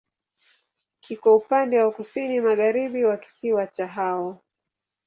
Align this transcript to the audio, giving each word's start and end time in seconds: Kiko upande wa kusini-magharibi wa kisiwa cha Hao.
Kiko 1.01 1.35
upande 1.37 1.79
wa 1.83 1.91
kusini-magharibi 1.91 3.03
wa 3.05 3.17
kisiwa 3.17 3.67
cha 3.67 3.87
Hao. 3.87 4.41